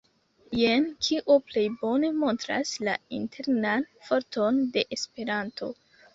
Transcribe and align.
Jen, 0.59 0.85
kio 1.07 1.35
plej 1.49 1.65
bone 1.81 2.09
montras 2.23 2.73
la 2.89 2.97
internan 3.19 3.87
forton 4.09 4.61
de 4.75 4.87
Esperanto. 4.99 5.73